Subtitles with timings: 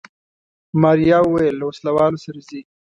[0.81, 2.61] ماريا وويل له وسله والو سره ځي.